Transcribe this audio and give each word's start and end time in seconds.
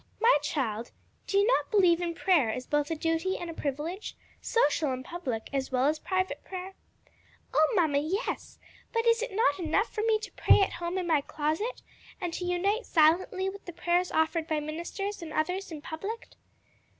"My 0.19 0.35
child, 0.41 0.89
do 1.27 1.37
you 1.37 1.45
not 1.45 1.69
believe 1.69 2.01
in 2.01 2.15
prayer 2.15 2.49
as 2.51 2.65
both 2.65 2.89
a 2.89 2.95
duty 2.95 3.37
and 3.37 3.51
a 3.51 3.53
privilege? 3.53 4.15
social 4.41 4.91
and 4.91 5.05
public 5.05 5.47
as 5.53 5.71
well 5.71 5.85
as 5.85 5.99
private 5.99 6.43
prayer?" 6.43 6.73
"O 7.53 7.61
mamma, 7.75 7.99
yes! 7.99 8.57
but 8.91 9.05
is 9.05 9.21
it 9.21 9.31
not 9.31 9.59
enough 9.59 9.93
for 9.93 10.01
me 10.03 10.17
to 10.17 10.31
pray 10.31 10.59
at 10.61 10.73
home 10.73 10.97
in 10.97 11.05
my 11.05 11.21
closet, 11.21 11.83
and 12.19 12.33
to 12.33 12.45
unite 12.45 12.87
silently 12.87 13.47
with 13.47 13.65
the 13.65 13.73
prayers 13.73 14.11
offered 14.11 14.47
by 14.47 14.59
ministers 14.59 15.21
and 15.21 15.31
others 15.33 15.71
in 15.71 15.83
public?" 15.83 16.29